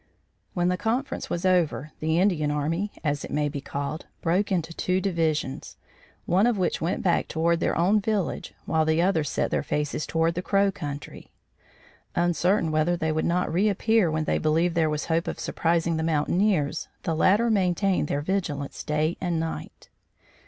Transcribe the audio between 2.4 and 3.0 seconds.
army,